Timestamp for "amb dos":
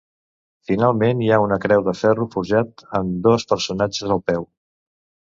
3.01-3.45